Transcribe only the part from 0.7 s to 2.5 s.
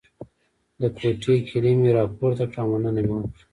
د کوټې کیلي مې راپورته